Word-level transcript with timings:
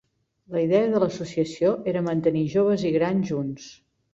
La 0.53 0.61
idea 0.67 0.87
de 0.93 1.01
l'associació 1.03 1.73
era 1.93 2.03
mantenir 2.09 2.45
joves 2.57 2.89
i 2.91 2.95
grans 2.99 3.33
junts. 3.35 3.73